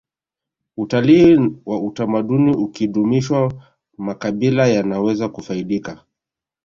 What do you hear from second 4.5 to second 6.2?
yanaweza kufaidika